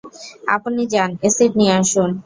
[0.55, 2.09] আপনি যান এসিড নিয়ে আসুন।